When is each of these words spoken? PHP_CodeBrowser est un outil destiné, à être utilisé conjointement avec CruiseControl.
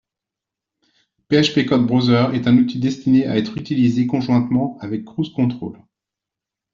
PHP_CodeBrowser 1.29 2.31
est 2.33 2.47
un 2.47 2.57
outil 2.57 2.79
destiné, 2.79 3.27
à 3.27 3.37
être 3.37 3.55
utilisé 3.59 4.07
conjointement 4.07 4.79
avec 4.79 5.05
CruiseControl. 5.05 5.77